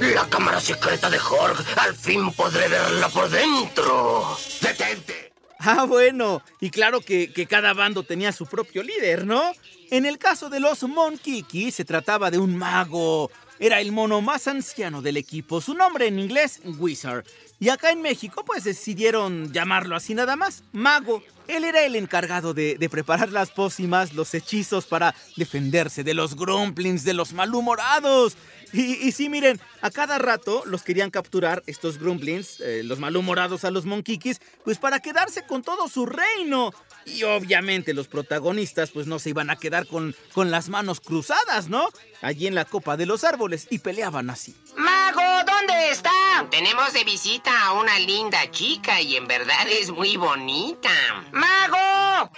La 0.00 0.26
cámara 0.28 0.60
secreta 0.60 1.08
de 1.08 1.18
Jorg. 1.18 1.64
Al 1.76 1.94
fin 1.94 2.32
podré 2.32 2.68
verla 2.68 3.08
por 3.08 3.28
dentro. 3.30 4.38
¡Detente! 4.60 5.32
Ah, 5.58 5.84
bueno, 5.84 6.42
y 6.60 6.70
claro 6.70 7.00
que, 7.00 7.32
que 7.32 7.46
cada 7.46 7.72
bando 7.72 8.02
tenía 8.02 8.32
su 8.32 8.46
propio 8.46 8.82
líder, 8.82 9.26
¿no? 9.26 9.52
En 9.90 10.04
el 10.04 10.18
caso 10.18 10.50
de 10.50 10.60
los 10.60 10.82
Monkiki 10.82 11.70
se 11.70 11.84
trataba 11.84 12.30
de 12.30 12.38
un 12.38 12.56
mago. 12.56 13.30
Era 13.58 13.80
el 13.80 13.92
mono 13.92 14.20
más 14.20 14.46
anciano 14.48 15.02
del 15.02 15.16
equipo. 15.16 15.60
Su 15.60 15.74
nombre 15.74 16.06
en 16.06 16.18
inglés, 16.18 16.60
Wizard. 16.78 17.24
Y 17.58 17.70
acá 17.70 17.90
en 17.90 18.02
México, 18.02 18.44
pues 18.44 18.64
decidieron 18.64 19.52
llamarlo 19.52 19.96
así 19.96 20.14
nada 20.14 20.36
más, 20.36 20.62
Mago. 20.72 21.22
Él 21.48 21.64
era 21.64 21.84
el 21.84 21.96
encargado 21.96 22.52
de, 22.52 22.76
preparar 22.90 23.30
las 23.30 23.50
pócimas, 23.50 24.12
los 24.12 24.34
hechizos 24.34 24.86
para 24.86 25.14
defenderse 25.36 26.04
de 26.04 26.12
los 26.12 26.36
grumplings, 26.36 27.04
de 27.04 27.14
los 27.14 27.32
malhumorados. 27.32 28.36
Y, 28.72 28.94
y 28.96 29.12
sí, 29.12 29.28
miren, 29.28 29.60
a 29.80 29.90
cada 29.90 30.18
rato 30.18 30.64
los 30.66 30.82
querían 30.82 31.10
capturar 31.10 31.62
estos 31.66 31.98
grumplings, 31.98 32.60
eh, 32.60 32.82
los 32.82 32.98
malhumorados 32.98 33.64
a 33.64 33.70
los 33.70 33.86
monkikis, 33.86 34.40
pues 34.64 34.78
para 34.78 35.00
quedarse 35.00 35.46
con 35.46 35.62
todo 35.62 35.88
su 35.88 36.04
reino. 36.04 36.74
Y 37.06 37.22
obviamente 37.22 37.94
los 37.94 38.08
protagonistas 38.08 38.90
pues 38.90 39.06
no 39.06 39.18
se 39.18 39.30
iban 39.30 39.48
a 39.48 39.56
quedar 39.56 39.86
con, 39.86 40.14
con 40.34 40.50
las 40.50 40.68
manos 40.68 41.00
cruzadas, 41.00 41.68
¿no? 41.68 41.88
Allí 42.20 42.46
en 42.48 42.54
la 42.54 42.64
copa 42.64 42.96
de 42.96 43.06
los 43.06 43.22
árboles 43.22 43.68
y 43.70 43.78
peleaban 43.78 44.28
así. 44.28 44.56
Mago, 44.76 45.22
¿dónde 45.46 45.90
está? 45.90 46.10
Tenemos 46.50 46.92
de 46.92 47.04
visita 47.04 47.66
a 47.66 47.72
una 47.74 47.98
linda 48.00 48.50
chica 48.50 49.00
y 49.00 49.16
en 49.16 49.26
verdad 49.28 49.68
es 49.68 49.90
muy 49.90 50.16
bonita. 50.16 50.90
¡Mago! 51.32 52.30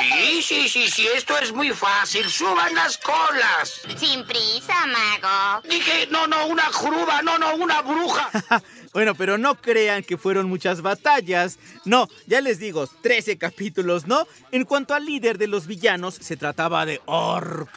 Sí, 0.00 0.42
sí, 0.42 0.68
sí, 0.68 0.88
sí, 0.88 1.08
esto 1.14 1.38
es 1.38 1.52
muy 1.52 1.70
fácil. 1.70 2.28
Suban 2.28 2.74
las 2.74 2.98
colas. 2.98 3.80
Sin 3.96 4.24
prisa, 4.26 4.74
mago. 4.86 5.62
Dije, 5.68 6.08
no, 6.10 6.26
no, 6.26 6.46
una 6.46 6.64
jruba, 6.64 7.22
no, 7.22 7.38
no, 7.38 7.54
una 7.56 7.82
bruja. 7.82 8.30
Bueno, 8.92 9.14
pero 9.14 9.38
no 9.38 9.56
crean 9.56 10.02
que 10.02 10.16
fueron 10.16 10.48
muchas 10.48 10.80
batallas. 10.82 11.58
No, 11.84 12.08
ya 12.26 12.40
les 12.40 12.58
digo, 12.58 12.86
13 12.86 13.38
capítulos, 13.38 14.06
¿no? 14.06 14.26
En 14.50 14.64
cuanto 14.64 14.94
al 14.94 15.04
líder 15.04 15.38
de 15.38 15.46
los 15.46 15.66
villanos, 15.66 16.14
se 16.14 16.36
trataba 16.36 16.86
de 16.86 17.00
Org. 17.06 17.68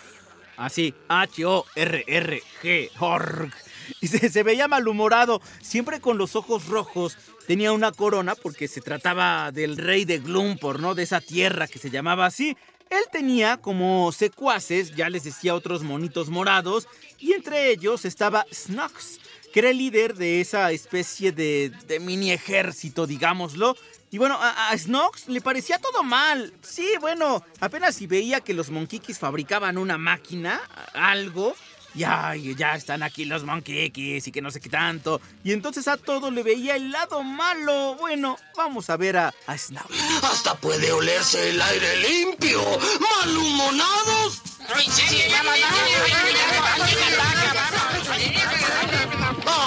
Así, 0.57 0.93
H-O-R-R-G, 1.07 2.91
Org. 2.99 3.51
Y 3.99 4.07
se, 4.07 4.43
veía 4.43 4.67
malhumorado, 4.67 5.41
siempre 5.59 5.99
con 5.99 6.17
los 6.17 6.35
ojos 6.35 6.67
rojos. 6.67 7.17
Tenía 7.47 7.71
una 7.71 7.91
corona 7.91 8.35
porque 8.35 8.67
se 8.67 8.81
trataba 8.81 9.51
del 9.51 9.77
rey 9.77 10.05
de 10.05 10.19
Glumpor, 10.19 10.79
¿no? 10.79 10.95
De 10.95 11.03
esa 11.03 11.19
tierra 11.19 11.67
que 11.67 11.79
se 11.79 11.89
llamaba 11.89 12.27
así. 12.27 12.55
Él 12.89 13.03
tenía 13.11 13.57
como 13.57 14.11
secuaces, 14.11 14.95
ya 14.95 15.09
les 15.09 15.23
decía, 15.23 15.55
otros 15.55 15.81
monitos 15.81 16.29
morados, 16.29 16.87
y 17.19 17.31
entre 17.31 17.71
ellos 17.71 18.03
estaba 18.03 18.45
Snox, 18.53 19.19
que 19.51 19.59
era 19.59 19.69
el 19.69 19.77
líder 19.77 20.15
de 20.15 20.41
esa 20.41 20.71
especie 20.71 21.31
de, 21.31 21.71
de 21.87 21.99
mini 21.99 22.31
ejército, 22.31 23.05
digámoslo. 23.07 23.75
Y 24.09 24.17
bueno, 24.17 24.37
a, 24.39 24.69
a 24.69 24.77
Snox 24.77 25.27
le 25.29 25.39
parecía 25.41 25.79
todo 25.79 26.03
mal. 26.03 26.53
Sí, 26.61 26.87
bueno, 26.99 27.43
apenas 27.59 27.95
si 27.95 28.07
veía 28.07 28.41
que 28.41 28.53
los 28.53 28.69
Monkikis 28.69 29.19
fabricaban 29.19 29.77
una 29.77 29.97
máquina, 29.97 30.61
algo, 30.93 31.55
ya, 31.93 32.35
ya 32.35 32.75
están 32.75 33.03
aquí 33.03 33.25
los 33.25 33.43
Monkikis 33.43 34.27
y 34.27 34.31
que 34.31 34.41
no 34.41 34.51
sé 34.51 34.59
qué 34.59 34.69
tanto. 34.69 35.21
Y 35.43 35.53
entonces 35.53 35.87
a 35.87 35.97
todo 35.97 36.29
le 36.29 36.43
veía 36.43 36.75
el 36.75 36.91
lado 36.91 37.23
malo. 37.23 37.95
Bueno, 37.95 38.37
vamos 38.57 38.89
a 38.89 38.97
ver 38.97 39.17
a, 39.17 39.33
a 39.47 39.57
Snox. 39.57 39.85
Hasta 40.23 40.55
puede 40.55 40.91
olerse 40.91 41.49
el 41.49 41.61
aire 41.61 41.97
limpio. 41.97 42.61
¡Malhumonados! 42.99 44.41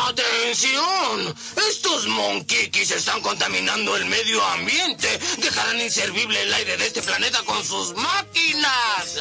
¡Atención! 0.08 1.34
Estos 1.68 2.06
monkikis 2.06 2.90
están 2.90 3.20
contaminando 3.20 3.96
el 3.96 4.06
medio 4.06 4.44
ambiente. 4.44 5.08
Dejarán 5.38 5.80
inservible 5.80 6.42
el 6.42 6.54
aire 6.54 6.76
de 6.76 6.86
este 6.86 7.02
planeta 7.02 7.42
con 7.44 7.64
sus 7.64 7.94
máquinas. 7.94 9.20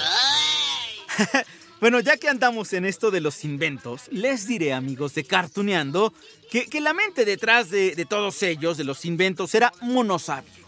Bueno, 1.84 2.00
ya 2.00 2.15
que 2.15 2.29
andamos 2.29 2.72
en 2.72 2.86
esto 2.86 3.12
de 3.12 3.20
los 3.20 3.43
inventos, 3.43 4.03
les 4.10 4.48
diré, 4.48 4.72
amigos 4.72 5.15
de 5.15 5.25
Cartuneando, 5.25 6.13
que, 6.50 6.67
que 6.67 6.79
la 6.79 6.93
mente 6.93 7.25
detrás 7.25 7.70
de, 7.70 7.93
de 7.93 8.05
todos 8.05 8.41
ellos, 8.41 8.77
de 8.77 8.86
los 8.86 9.03
inventos, 9.03 9.53
era 9.53 9.74
Monosabio. 9.82 10.65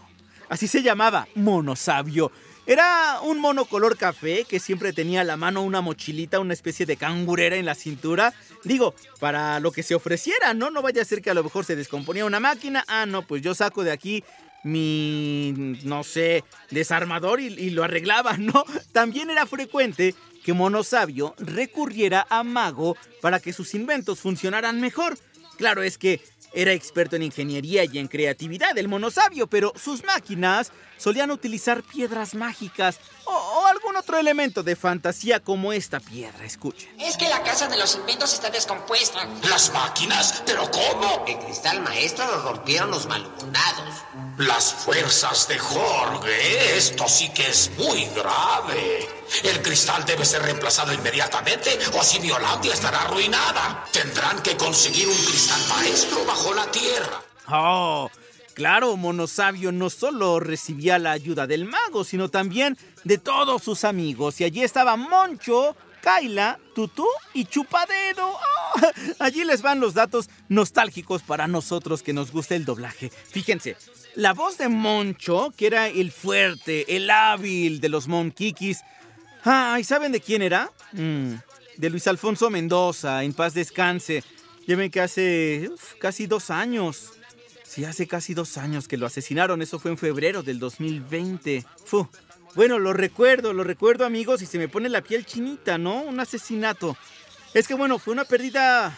Así 0.50 0.68
se 0.68 0.82
llamaba, 0.82 1.26
Monosabio. 1.34 2.30
Era 2.66 3.20
un 3.22 3.38
mono 3.38 3.64
color 3.64 3.96
café 3.96 4.44
que 4.44 4.58
siempre 4.58 4.92
tenía 4.92 5.20
a 5.20 5.24
la 5.24 5.36
mano 5.36 5.62
una 5.62 5.80
mochilita, 5.80 6.40
una 6.40 6.52
especie 6.52 6.84
de 6.84 6.96
cangurera 6.96 7.54
en 7.54 7.64
la 7.64 7.76
cintura. 7.76 8.34
Digo, 8.64 8.94
para 9.20 9.60
lo 9.60 9.70
que 9.70 9.84
se 9.84 9.94
ofreciera, 9.94 10.52
¿no? 10.52 10.70
No 10.70 10.82
vaya 10.82 11.02
a 11.02 11.04
ser 11.04 11.22
que 11.22 11.30
a 11.30 11.34
lo 11.34 11.44
mejor 11.44 11.64
se 11.64 11.76
descomponía 11.76 12.24
una 12.24 12.40
máquina. 12.40 12.84
Ah, 12.88 13.06
no, 13.06 13.22
pues 13.22 13.40
yo 13.42 13.54
saco 13.54 13.84
de 13.84 13.92
aquí 13.92 14.24
mi, 14.64 15.54
no 15.84 16.02
sé, 16.02 16.42
desarmador 16.70 17.40
y, 17.40 17.46
y 17.46 17.70
lo 17.70 17.84
arreglaba, 17.84 18.36
¿no? 18.38 18.64
También 18.92 19.30
era 19.30 19.46
frecuente 19.46 20.16
que 20.44 20.52
Monosabio 20.52 21.36
recurriera 21.38 22.26
a 22.30 22.42
Mago 22.42 22.96
para 23.20 23.38
que 23.38 23.52
sus 23.52 23.74
inventos 23.74 24.18
funcionaran 24.18 24.80
mejor. 24.80 25.16
Claro, 25.56 25.82
es 25.82 25.98
que 25.98 26.20
era 26.56 26.72
experto 26.72 27.16
en 27.16 27.22
ingeniería 27.22 27.84
y 27.84 27.98
en 27.98 28.08
creatividad 28.08 28.76
el 28.78 28.88
Monosabio, 28.88 29.46
pero 29.46 29.72
sus 29.76 30.02
máquinas 30.04 30.72
solían 30.96 31.30
utilizar 31.30 31.82
piedras 31.82 32.34
mágicas 32.34 32.98
o, 33.26 33.30
o 33.30 33.66
algún 33.66 33.94
otro 33.96 34.18
elemento 34.18 34.62
de 34.62 34.74
fantasía 34.74 35.40
como 35.40 35.74
esta 35.74 36.00
piedra, 36.00 36.44
escuchen. 36.46 36.88
Es 36.98 37.18
que 37.18 37.28
la 37.28 37.42
casa 37.42 37.68
de 37.68 37.76
los 37.76 37.94
inventos 37.96 38.32
está 38.32 38.48
descompuesta. 38.48 39.28
¿Las 39.50 39.70
máquinas? 39.72 40.42
¿Pero 40.46 40.70
cómo? 40.70 41.24
El 41.28 41.38
cristal 41.40 41.82
maestro 41.82 42.26
lo 42.26 42.52
rompieron 42.52 42.90
los 42.90 43.06
malhumorados. 43.06 43.94
Las 44.38 44.74
fuerzas 44.74 45.48
de 45.48 45.58
Jorge. 45.58 46.76
Esto 46.76 47.08
sí 47.08 47.30
que 47.30 47.48
es 47.48 47.70
muy 47.78 48.04
grave. 48.14 49.08
El 49.42 49.62
cristal 49.62 50.04
debe 50.04 50.26
ser 50.26 50.42
reemplazado 50.42 50.92
inmediatamente 50.92 51.78
o 51.98 52.02
si 52.04 52.18
Violandia 52.18 52.74
estará 52.74 53.00
arruinada. 53.00 53.86
Tendrán 53.92 54.42
que 54.42 54.54
conseguir 54.58 55.08
un 55.08 55.16
cristal 55.16 55.60
maestro 55.70 56.22
bajo 56.26 56.52
la 56.52 56.70
tierra. 56.70 57.22
Oh, 57.48 58.10
claro, 58.52 58.94
Monosabio 58.96 59.72
no 59.72 59.88
solo 59.88 60.38
recibía 60.38 60.98
la 60.98 61.12
ayuda 61.12 61.46
del 61.46 61.64
mago, 61.64 62.04
sino 62.04 62.28
también 62.28 62.76
de 63.04 63.16
todos 63.16 63.62
sus 63.62 63.84
amigos. 63.84 64.38
Y 64.42 64.44
allí 64.44 64.62
estaba 64.62 64.96
Moncho, 64.96 65.74
Kaila, 66.02 66.58
Tutú 66.74 67.06
y 67.32 67.46
Chupadedo. 67.46 68.38
¡Ah! 68.38 68.92
Allí 69.18 69.44
les 69.44 69.62
van 69.62 69.80
los 69.80 69.94
datos 69.94 70.28
nostálgicos 70.50 71.22
para 71.22 71.48
nosotros 71.48 72.02
que 72.02 72.12
nos 72.12 72.32
gusta 72.32 72.54
el 72.54 72.66
doblaje. 72.66 73.08
Fíjense, 73.08 73.76
la 74.16 74.32
voz 74.32 74.58
de 74.58 74.68
Moncho, 74.68 75.52
que 75.56 75.66
era 75.66 75.88
el 75.88 76.10
fuerte, 76.10 76.96
el 76.96 77.08
hábil 77.10 77.80
de 77.80 77.88
los 77.90 78.08
Monkikis. 78.08 78.80
Ah, 79.44 79.76
¿y 79.78 79.84
saben 79.84 80.10
de 80.10 80.20
quién 80.20 80.42
era? 80.42 80.70
Mm, 80.92 81.34
de 81.76 81.90
Luis 81.90 82.06
Alfonso 82.06 82.50
Mendoza, 82.50 83.22
en 83.22 83.34
paz 83.34 83.54
descanse. 83.54 84.24
Ya 84.66 84.88
que 84.88 85.00
hace 85.00 85.70
casi 86.00 86.26
dos 86.26 86.50
años. 86.50 87.12
Sí, 87.62 87.84
hace 87.84 88.08
casi 88.08 88.34
dos 88.34 88.56
años 88.56 88.88
que 88.88 88.96
lo 88.96 89.06
asesinaron. 89.06 89.62
Eso 89.62 89.78
fue 89.78 89.90
en 89.90 89.98
febrero 89.98 90.42
del 90.42 90.58
2020. 90.58 91.64
Fu. 91.84 92.08
Bueno, 92.54 92.78
lo 92.78 92.94
recuerdo, 92.94 93.52
lo 93.52 93.64
recuerdo, 93.64 94.06
amigos, 94.06 94.40
y 94.40 94.46
se 94.46 94.58
me 94.58 94.66
pone 94.66 94.88
la 94.88 95.02
piel 95.02 95.26
chinita, 95.26 95.76
¿no? 95.76 96.00
Un 96.00 96.18
asesinato. 96.18 96.96
Es 97.52 97.68
que, 97.68 97.74
bueno, 97.74 97.98
fue 97.98 98.14
una 98.14 98.24
pérdida 98.24 98.96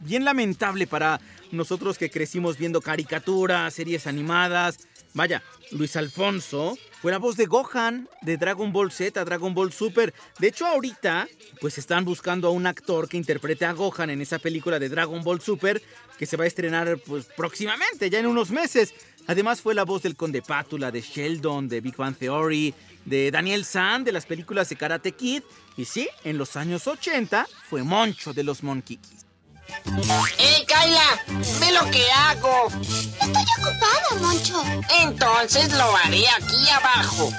bien 0.00 0.24
lamentable 0.24 0.86
para 0.86 1.20
nosotros 1.52 1.98
que 1.98 2.10
crecimos 2.10 2.58
viendo 2.58 2.80
caricaturas, 2.80 3.72
series 3.74 4.06
animadas. 4.06 4.78
Vaya, 5.14 5.42
Luis 5.70 5.96
Alfonso 5.96 6.76
fue 7.00 7.12
la 7.12 7.18
voz 7.18 7.36
de 7.36 7.46
Gohan 7.46 8.08
de 8.22 8.36
Dragon 8.36 8.72
Ball 8.72 8.92
Z, 8.92 9.24
Dragon 9.24 9.54
Ball 9.54 9.72
Super. 9.72 10.12
De 10.38 10.48
hecho, 10.48 10.66
ahorita, 10.66 11.26
pues 11.60 11.78
están 11.78 12.04
buscando 12.04 12.48
a 12.48 12.50
un 12.50 12.66
actor 12.66 13.08
que 13.08 13.16
interprete 13.16 13.64
a 13.64 13.72
Gohan 13.72 14.10
en 14.10 14.20
esa 14.20 14.38
película 14.38 14.78
de 14.78 14.88
Dragon 14.88 15.22
Ball 15.22 15.40
Super 15.40 15.82
que 16.18 16.26
se 16.26 16.36
va 16.36 16.44
a 16.44 16.46
estrenar 16.46 16.98
pues 16.98 17.26
próximamente, 17.36 18.10
ya 18.10 18.18
en 18.18 18.26
unos 18.26 18.50
meses. 18.50 18.94
Además 19.26 19.60
fue 19.60 19.74
la 19.74 19.84
voz 19.84 20.02
del 20.02 20.16
Conde 20.16 20.42
Pátula, 20.42 20.90
de 20.90 21.00
Sheldon, 21.00 21.68
de 21.68 21.80
Big 21.80 21.96
Bang 21.96 22.16
Theory, 22.16 22.74
de 23.04 23.30
Daniel 23.30 23.64
San, 23.64 24.04
de 24.04 24.12
las 24.12 24.24
películas 24.24 24.68
de 24.68 24.76
Karate 24.76 25.12
Kid. 25.12 25.42
Y 25.76 25.84
sí, 25.84 26.08
en 26.24 26.38
los 26.38 26.56
años 26.56 26.86
80 26.86 27.46
fue 27.68 27.82
Moncho 27.82 28.32
de 28.32 28.44
los 28.44 28.62
Monkikis. 28.62 29.25
¡Eh, 30.38 30.64
Kaila! 30.66 31.24
¡Ve 31.60 31.72
lo 31.72 31.90
que 31.90 32.10
hago! 32.10 32.68
Estoy 32.80 33.44
ocupada, 33.58 34.20
Moncho. 34.20 34.62
Entonces 35.02 35.72
lo 35.72 35.96
haré 35.96 36.28
aquí 36.28 36.70
abajo. 36.70 37.32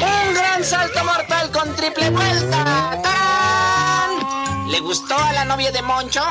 ¡Un 0.00 0.34
gran 0.34 0.64
salto 0.64 1.04
mortal 1.04 1.50
con 1.50 1.74
triple 1.76 2.10
vuelta! 2.10 3.00
¡Tarán! 3.02 4.70
¿Le 4.70 4.80
gustó 4.80 5.16
a 5.16 5.32
la 5.32 5.44
novia 5.44 5.70
de 5.72 5.82
Moncho? 5.82 6.22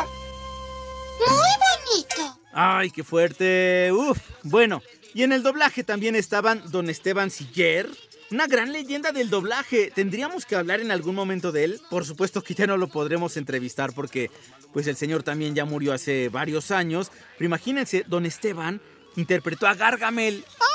Muy 1.20 1.38
bonito. 1.38 2.40
¡Ay, 2.54 2.92
qué 2.92 3.04
fuerte! 3.04 3.92
¡Uf! 3.92 4.20
Bueno, 4.44 4.82
y 5.14 5.24
en 5.24 5.32
el 5.32 5.44
doblaje 5.44 5.84
también 5.84 6.16
estaban 6.16 6.62
Don 6.72 6.90
Esteban 6.90 7.32
Siller, 7.32 7.90
una 8.34 8.48
gran 8.48 8.74
leyenda 8.74 9.12
del 9.12 9.30
doblaje. 9.30 9.92
Tendríamos 9.94 10.46
que 10.46 10.56
hablar 10.56 10.80
en 10.82 10.92
algún 10.92 11.14
momento 11.14 11.52
de 11.52 11.66
él. 11.66 11.82
Por 11.90 12.06
supuesto 12.06 12.42
que 12.42 12.56
ya 12.56 12.66
no 12.66 12.78
lo 12.78 12.88
podremos 12.88 13.38
entrevistar 13.38 13.94
porque 13.94 14.32
pues 14.74 14.88
el 14.88 14.96
señor 14.96 15.22
también 15.22 15.54
ya 15.54 15.66
murió 15.66 15.94
hace 15.94 16.30
varios 16.30 16.72
años. 16.72 17.12
Pero 17.38 17.46
imagínense, 17.46 18.04
don 18.08 18.26
Esteban 18.26 18.82
interpretó 19.16 19.68
a 19.68 19.76
Gargamel. 19.76 20.44
¡Ah! 20.60 20.74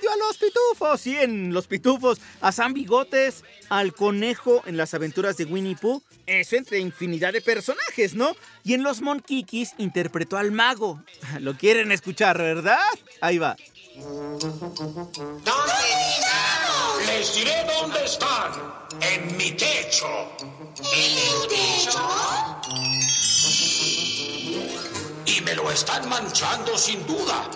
¡Odio 0.00 0.10
a 0.10 0.16
los 0.16 0.38
pitufos! 0.38 1.00
Sí, 1.00 1.16
en 1.16 1.52
Los 1.52 1.66
Pitufos. 1.66 2.20
A 2.40 2.52
San 2.52 2.74
Bigotes, 2.74 3.44
al 3.68 3.94
conejo 3.94 4.62
en 4.66 4.76
las 4.76 4.94
aventuras 4.94 5.36
de 5.36 5.44
Winnie 5.44 5.76
Pooh. 5.76 6.02
Eso 6.26 6.56
entre 6.56 6.78
infinidad 6.80 7.32
de 7.32 7.40
personajes, 7.40 8.14
¿no? 8.14 8.34
Y 8.64 8.74
en 8.74 8.82
Los 8.82 9.02
Monquiquis 9.02 9.74
interpretó 9.78 10.36
al 10.36 10.52
mago. 10.52 11.02
Lo 11.40 11.56
quieren 11.56 11.92
escuchar, 11.92 12.38
¿verdad? 12.38 12.78
Ahí 13.20 13.38
va. 13.38 13.56
Les 17.06 17.34
diré 17.34 17.64
dónde 17.66 18.04
están. 18.04 18.52
En 19.00 19.36
mi 19.36 19.50
techo. 19.52 20.06
¿En 20.78 21.18
el 21.18 21.48
techo? 21.48 21.98
Y 25.26 25.40
me 25.42 25.54
lo 25.54 25.70
están 25.70 26.08
manchando 26.08 26.78
sin 26.78 27.06
duda. 27.06 27.50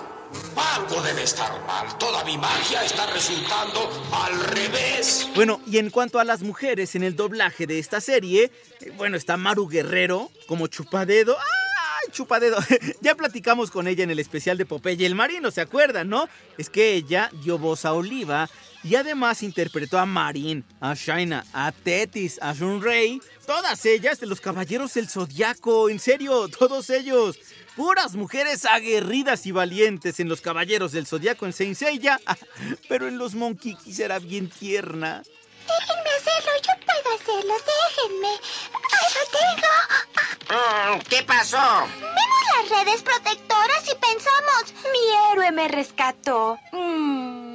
Algo 0.57 1.01
debe 1.03 1.23
estar 1.23 1.51
mal. 1.67 1.97
Toda 1.99 2.25
mi 2.25 2.37
magia 2.37 2.85
está 2.85 3.07
resultando 3.07 3.89
al 4.13 4.41
revés. 4.41 5.29
Bueno, 5.35 5.61
y 5.67 5.79
en 5.79 5.91
cuanto 5.91 6.19
a 6.19 6.25
las 6.25 6.43
mujeres 6.43 6.95
en 6.95 7.03
el 7.03 7.17
doblaje 7.17 7.67
de 7.67 7.79
esta 7.79 8.01
serie, 8.01 8.51
eh, 8.81 8.93
bueno, 8.97 9.17
está 9.17 9.37
Maru 9.37 9.69
Guerrero 9.69 10.31
como 10.47 10.67
chupadedo. 10.67 11.39
¡Ay, 11.39 12.13
chupadedo! 12.13 12.59
ya 13.01 13.15
platicamos 13.15 13.71
con 13.71 13.89
ella 13.89 14.05
en 14.05 14.11
el 14.11 14.19
especial 14.19 14.59
de 14.59 14.67
Popeye 14.67 15.07
el 15.07 15.15
Marino, 15.15 15.51
¿se 15.51 15.61
acuerdan, 15.61 16.09
no? 16.09 16.29
Es 16.59 16.69
que 16.69 16.93
ella 16.93 17.31
dio 17.43 17.59
voz 17.59 17.85
a 17.85 17.95
Oliva 17.95 18.51
y 18.85 18.95
además 18.95 19.43
interpretó 19.43 19.99
a 19.99 20.07
Marin, 20.07 20.65
a 20.81 20.95
Shaina, 20.95 21.45
a 21.53 21.73
Tetis, 21.73 22.39
a 22.41 22.53
Shunrei, 22.53 23.21
todas 23.47 23.85
ellas 23.85 24.21
de 24.21 24.27
los 24.27 24.41
Caballeros 24.41 24.95
del 24.95 25.09
Zodiaco, 25.09 25.89
en 25.89 25.99
serio, 25.99 26.49
todos 26.59 26.91
ellos. 26.91 27.39
Puras 27.77 28.17
mujeres 28.17 28.65
aguerridas 28.65 29.47
y 29.47 29.53
valientes 29.53 30.19
en 30.19 30.29
los 30.29 30.41
Caballeros 30.41 30.93
del 30.93 31.07
Zodiaco 31.07 31.47
en 31.47 31.53
Saint 31.53 31.77
Seiya, 31.77 32.21
pero 32.89 33.07
en 33.07 33.19
los 33.19 33.35
Monkikis 33.35 34.01
era 34.01 34.19
bien 34.19 34.49
tierna. 34.49 35.23
Déjenme 35.69 36.11
hacerlo, 36.17 36.53
yo 36.67 36.87
puedo 36.87 37.15
hacerlo, 37.15 37.55
déjenme. 37.55 38.29
¡Ay, 38.73 39.15
lo 39.15 39.23
tengo! 39.39 40.97
Mm, 40.97 41.01
¿Qué 41.11 41.23
pasó? 41.25 41.87
Vemos 42.01 42.71
las 42.71 42.85
redes 42.85 43.03
protectoras 43.03 43.85
y 43.85 43.95
pensamos... 43.97 44.75
Mi 44.93 45.33
héroe 45.33 45.53
me 45.53 45.69
rescató. 45.69 46.59
Mm. 46.73 47.48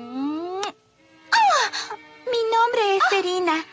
Nombre 2.54 2.98
es 2.98 3.04
Serina. 3.10 3.66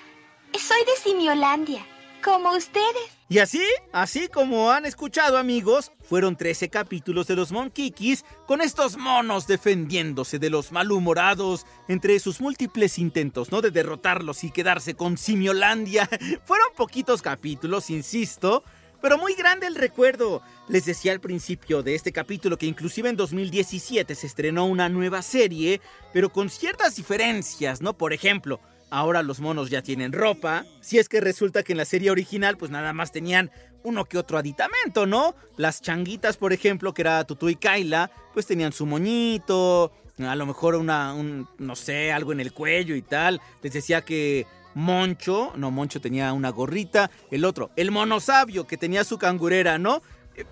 Soy 0.58 0.78
de 0.86 0.96
Simiolandia, 1.02 1.84
como 2.24 2.52
ustedes. 2.56 3.10
Y 3.28 3.38
así, 3.38 3.62
así 3.92 4.28
como 4.28 4.70
han 4.70 4.86
escuchado 4.86 5.36
amigos, 5.36 5.92
fueron 6.02 6.34
13 6.34 6.70
capítulos 6.70 7.26
de 7.26 7.36
los 7.36 7.52
Monkikis 7.52 8.24
con 8.46 8.62
estos 8.62 8.96
monos 8.96 9.46
defendiéndose 9.46 10.38
de 10.38 10.48
los 10.48 10.72
malhumorados 10.72 11.66
entre 11.88 12.18
sus 12.20 12.40
múltiples 12.40 12.98
intentos, 12.98 13.52
¿no? 13.52 13.60
De 13.60 13.70
derrotarlos 13.70 14.44
y 14.44 14.50
quedarse 14.50 14.94
con 14.94 15.18
Simiolandia. 15.18 16.08
Fueron 16.44 16.68
poquitos 16.74 17.20
capítulos, 17.20 17.90
insisto, 17.90 18.64
pero 19.00 19.18
muy 19.18 19.34
grande 19.34 19.66
el 19.66 19.74
recuerdo. 19.74 20.42
Les 20.68 20.84
decía 20.84 21.12
al 21.12 21.20
principio 21.20 21.82
de 21.82 21.94
este 21.94 22.12
capítulo 22.12 22.56
que 22.56 22.66
inclusive 22.66 23.08
en 23.08 23.16
2017 23.16 24.14
se 24.14 24.26
estrenó 24.26 24.66
una 24.66 24.88
nueva 24.88 25.22
serie, 25.22 25.80
pero 26.12 26.30
con 26.30 26.50
ciertas 26.50 26.96
diferencias, 26.96 27.80
¿no? 27.80 27.96
Por 27.96 28.12
ejemplo, 28.12 28.60
Ahora 28.90 29.22
los 29.22 29.38
monos 29.38 29.70
ya 29.70 29.82
tienen 29.82 30.12
ropa. 30.12 30.64
Si 30.80 30.98
es 30.98 31.08
que 31.08 31.20
resulta 31.20 31.62
que 31.62 31.72
en 31.72 31.78
la 31.78 31.84
serie 31.84 32.10
original, 32.10 32.56
pues 32.56 32.72
nada 32.72 32.92
más 32.92 33.12
tenían 33.12 33.50
uno 33.84 34.04
que 34.04 34.18
otro 34.18 34.36
aditamento, 34.36 35.06
¿no? 35.06 35.36
Las 35.56 35.80
changuitas, 35.80 36.36
por 36.36 36.52
ejemplo, 36.52 36.92
que 36.92 37.02
era 37.02 37.24
Tutu 37.24 37.48
y 37.48 37.54
Kaila, 37.54 38.10
pues 38.34 38.46
tenían 38.46 38.72
su 38.72 38.86
moñito, 38.86 39.92
a 40.18 40.34
lo 40.34 40.44
mejor 40.44 40.74
una, 40.74 41.14
un, 41.14 41.48
no 41.58 41.76
sé, 41.76 42.10
algo 42.10 42.32
en 42.32 42.40
el 42.40 42.52
cuello 42.52 42.96
y 42.96 43.02
tal. 43.02 43.40
Les 43.62 43.72
decía 43.72 44.04
que 44.04 44.44
Moncho, 44.74 45.52
no, 45.56 45.70
Moncho 45.70 46.00
tenía 46.00 46.32
una 46.32 46.50
gorrita. 46.50 47.10
El 47.30 47.44
otro, 47.44 47.70
el 47.76 47.90
mono 47.90 48.20
sabio, 48.20 48.66
que 48.66 48.76
tenía 48.76 49.04
su 49.04 49.18
cangurera, 49.18 49.78
¿no? 49.78 50.02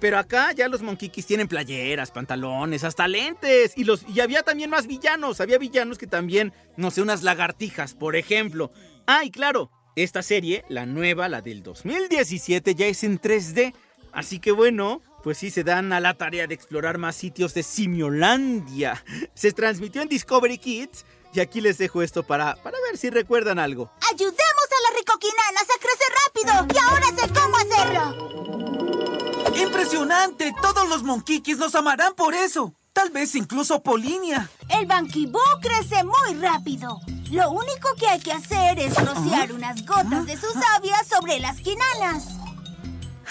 Pero 0.00 0.18
acá 0.18 0.52
ya 0.52 0.68
los 0.68 0.82
monquiquis 0.82 1.26
tienen 1.26 1.48
playeras, 1.48 2.10
pantalones, 2.10 2.85
hasta 2.85 3.09
lentes. 3.09 3.72
Y, 3.76 3.85
los, 3.85 4.04
y 4.09 4.20
había 4.20 4.42
también 4.42 4.70
más 4.70 4.87
villanos. 4.87 5.40
Había 5.40 5.59
villanos 5.59 5.98
que 5.98 6.07
también, 6.07 6.52
no 6.76 6.90
sé, 6.90 7.00
unas 7.00 7.22
lagartijas, 7.22 7.94
por 7.94 8.16
ejemplo. 8.16 8.70
Ah, 9.07 9.22
claro, 9.33 9.70
esta 9.96 10.22
serie, 10.22 10.64
la 10.68 10.87
nueva, 10.87 11.28
la 11.28 11.40
del 11.40 11.62
2017, 11.62 12.74
ya 12.74 12.87
es 12.87 13.04
en 13.04 13.20
3D. 13.20 13.74
Así 14.12 14.38
que 14.38 14.52
bueno, 14.52 15.02
pues 15.22 15.38
sí 15.38 15.50
se 15.50 15.64
dan 15.64 15.92
a 15.92 16.00
la 16.00 16.14
tarea 16.14 16.46
de 16.46 16.54
explorar 16.54 16.98
más 16.98 17.16
sitios 17.16 17.54
de 17.54 17.62
Simiolandia. 17.62 19.04
Se 19.35 19.52
transmitió 19.52 20.02
en 20.02 20.09
Discovery 20.09 20.59
Kids. 20.59 21.04
Y 21.33 21.41
aquí 21.41 21.61
les 21.61 21.79
dejo 21.79 22.03
esto 22.03 22.23
para, 22.23 22.57
para 22.57 22.79
ver 22.88 22.97
si 22.97 23.11
recuerdan 23.11 23.59
algo. 23.59 23.91
¡Ayudemos 24.11 24.35
a 24.35 24.91
las 24.91 24.99
ricoquinanas 24.99 25.64
a 25.64 25.79
crecer 25.79 26.12
rápido! 26.27 26.53
¡Y 26.75 26.79
ahora 26.79 27.07
sé 27.17 27.29
cómo 27.33 27.57
hacerlo! 27.57 29.55
¡Impresionante! 29.57 30.55
Todos 30.62 30.88
los 30.88 31.03
monquiquis 31.03 31.59
nos 31.59 31.75
amarán 31.75 32.14
por 32.14 32.35
eso. 32.35 32.73
Tal 32.93 33.11
vez 33.11 33.35
incluso 33.35 33.83
Polinia. 33.83 34.51
El 34.69 34.87
banquibú 34.87 35.38
crece 35.61 36.03
muy 36.03 36.41
rápido. 36.41 36.99
Lo 37.31 37.51
único 37.51 37.95
que 37.99 38.09
hay 38.09 38.21
que 38.21 38.33
hacer 38.33 38.79
es 38.79 38.95
rociar 38.97 39.53
unas 39.53 39.85
gotas 39.85 40.27
de 40.27 40.37
su 40.37 40.51
savia 40.53 40.97
sobre 41.05 41.38
las 41.38 41.59
quinanas. 41.61 42.25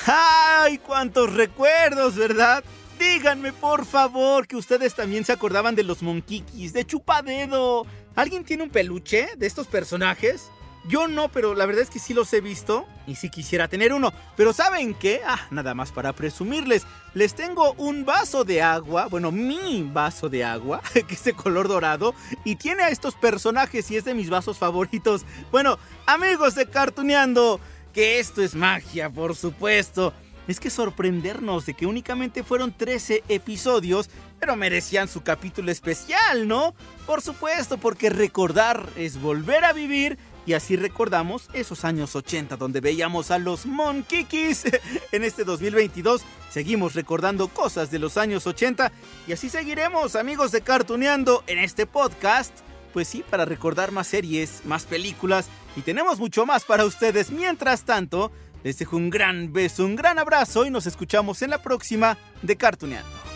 ¡Ay, 0.05 0.77
cuántos 0.77 1.33
recuerdos, 1.33 2.15
¿verdad? 2.15 2.63
Díganme, 2.99 3.53
por 3.53 3.85
favor, 3.85 4.47
que 4.47 4.55
ustedes 4.55 4.95
también 4.95 5.23
se 5.23 5.31
acordaban 5.31 5.75
de 5.75 5.83
los 5.83 6.01
monquiquis, 6.01 6.73
de 6.73 6.85
Chupadedo. 6.85 7.85
¿Alguien 8.15 8.43
tiene 8.43 8.63
un 8.63 8.69
peluche 8.69 9.29
de 9.37 9.45
estos 9.45 9.67
personajes? 9.67 10.49
Yo 10.87 11.07
no, 11.07 11.29
pero 11.29 11.53
la 11.53 11.65
verdad 11.65 11.83
es 11.83 11.89
que 11.89 11.99
sí 11.99 12.13
los 12.13 12.31
he 12.33 12.39
visto 12.39 12.87
y 13.05 13.15
sí 13.15 13.29
quisiera 13.29 13.67
tener 13.67 13.91
uno. 13.91 14.13
Pero 14.37 14.53
¿saben 14.53 14.93
qué? 14.93 15.21
Ah, 15.25 15.45
nada 15.51 15.73
más 15.73 15.91
para 15.91 16.13
presumirles. 16.13 16.87
Les 17.13 17.35
tengo 17.35 17.73
un 17.73 18.05
vaso 18.05 18.45
de 18.45 18.61
agua, 18.61 19.07
bueno, 19.07 19.31
mi 19.31 19.83
vaso 19.83 20.29
de 20.29 20.45
agua, 20.45 20.81
que 20.93 21.13
es 21.13 21.23
de 21.25 21.33
color 21.33 21.67
dorado 21.67 22.15
y 22.45 22.55
tiene 22.55 22.83
a 22.83 22.89
estos 22.89 23.15
personajes 23.15 23.91
y 23.91 23.97
es 23.97 24.05
de 24.05 24.13
mis 24.13 24.29
vasos 24.29 24.57
favoritos. 24.57 25.25
Bueno, 25.51 25.77
amigos 26.05 26.55
de 26.55 26.69
Cartuneando, 26.69 27.59
que 27.93 28.19
esto 28.19 28.41
es 28.41 28.55
magia, 28.55 29.09
por 29.09 29.35
supuesto. 29.35 30.13
Es 30.47 30.59
que 30.59 30.69
sorprendernos 30.69 31.65
de 31.65 31.73
que 31.73 31.85
únicamente 31.85 32.43
fueron 32.43 32.71
13 32.71 33.23
episodios, 33.27 34.09
pero 34.39 34.55
merecían 34.55 35.07
su 35.07 35.21
capítulo 35.21 35.71
especial, 35.71 36.47
¿no? 36.47 36.73
Por 37.05 37.21
supuesto, 37.21 37.77
porque 37.77 38.09
recordar 38.09 38.87
es 38.95 39.19
volver 39.19 39.65
a 39.65 39.73
vivir 39.73 40.17
y 40.47 40.53
así 40.53 40.77
recordamos 40.77 41.49
esos 41.51 41.83
años 41.83 42.15
80 42.15 42.55
donde 42.55 42.79
veíamos 42.79 43.31
a 43.31 43.37
los 43.37 43.65
Monkikis. 43.65 44.63
En 45.11 45.23
este 45.23 45.43
2022 45.43 46.21
seguimos 46.49 46.95
recordando 46.95 47.49
cosas 47.49 47.91
de 47.91 47.99
los 47.99 48.15
años 48.17 48.47
80 48.47 48.91
y 49.27 49.33
así 49.33 49.49
seguiremos, 49.49 50.15
amigos 50.15 50.51
de 50.53 50.61
Cartuneando, 50.61 51.43
en 51.47 51.59
este 51.59 51.85
podcast. 51.85 52.53
Pues 52.93 53.09
sí, 53.09 53.23
para 53.29 53.43
recordar 53.43 53.91
más 53.91 54.07
series, 54.07 54.61
más 54.65 54.85
películas 54.85 55.49
y 55.75 55.81
tenemos 55.81 56.17
mucho 56.17 56.45
más 56.45 56.63
para 56.63 56.85
ustedes. 56.85 57.29
Mientras 57.29 57.83
tanto, 57.83 58.31
les 58.67 58.77
dejo 58.77 58.97
un 58.97 59.09
gran 59.09 59.53
beso, 59.53 59.85
un 59.85 59.95
gran 59.95 60.19
abrazo 60.19 60.65
y 60.65 60.69
nos 60.69 60.87
escuchamos 60.87 61.41
en 61.41 61.51
la 61.51 61.61
próxima 61.63 62.17
de 62.41 62.57
Cartuneando. 62.57 63.26